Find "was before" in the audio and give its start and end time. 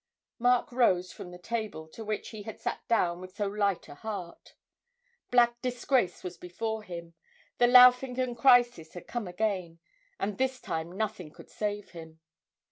6.23-6.81